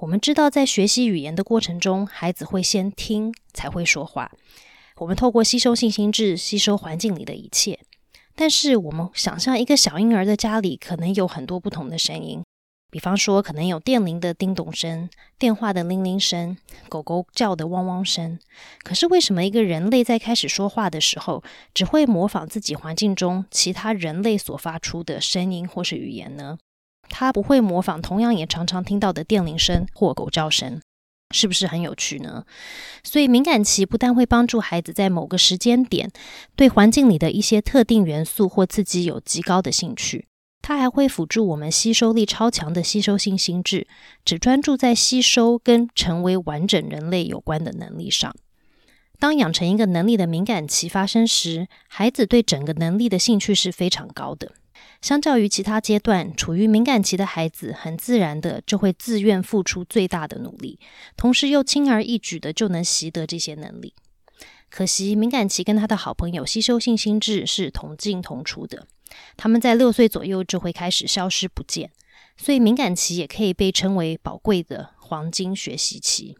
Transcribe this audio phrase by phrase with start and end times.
[0.00, 4.30] 我们知道，在学习语言的过程中，孩子会先听才会说话。
[4.96, 7.78] 我们透过吸收信心智，吸收环境里的一切。
[8.34, 12.42] 但是，我们想象一个小婴儿的家里，可能有很多不同的声音。
[12.90, 16.58] 比方说，可能有电铃的叮咚声、电话的铃铃声、
[16.90, 18.38] 狗狗叫的汪汪声。
[18.84, 21.42] 可是，为什么一个人类在开始说话的时候，
[21.72, 26.58] 只会模仿自己环境中其他人类所发出的声音或是语言呢？
[27.08, 30.80] 他不会模仿同样也常常听到的电铃声或狗叫声，
[31.34, 32.44] 是不是很有趣呢？
[33.02, 36.10] 所以敏感期不但会帮助孩子在某个时间点
[36.54, 40.26] 对环境里的一些特定元素或刺激有极高的兴趣，
[40.62, 43.86] 它还会辅助我们吸收力超强的吸收性心智，
[44.24, 48.34] 只专注在吸收跟成为完整人类有关的能力上。
[49.18, 54.52] 当养成一个能力的敏感期发生时，孩子对整个能力的兴趣是非常高的。
[55.00, 60.78] 相较于其他阶段，处于敏感期的孩子很自然的就会自愿付出最大的努力，
[61.16, 63.94] 同时又轻而易举的就能习得这些能力。
[64.68, 68.86] 可惜，敏感期跟他的好朋友吸收性心智是同进同出的，
[69.36, 71.92] 他们在六岁左右就会开始消失不见，
[72.36, 76.36] 所以敏感期也可以被称为宝贵的黄金学习期。